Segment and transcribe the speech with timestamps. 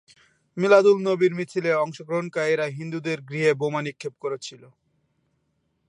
[0.57, 4.63] মিলাদ-উল-নবীর মিছিলে অংশগ্রহণকারীরা হিন্দুদের গৃহে বোমা নিক্ষেপ করেছিল।